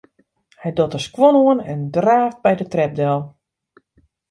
[0.61, 3.19] Hy docht de skuon oan en draaft by de trep del.